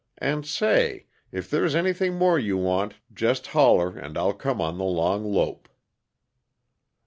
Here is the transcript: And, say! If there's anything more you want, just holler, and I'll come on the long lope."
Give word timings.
And, 0.17 0.47
say! 0.47 1.05
If 1.31 1.47
there's 1.47 1.75
anything 1.75 2.15
more 2.15 2.39
you 2.39 2.57
want, 2.57 2.95
just 3.13 3.45
holler, 3.53 3.95
and 3.95 4.17
I'll 4.17 4.33
come 4.33 4.59
on 4.59 4.79
the 4.79 4.83
long 4.83 5.23
lope." 5.23 5.69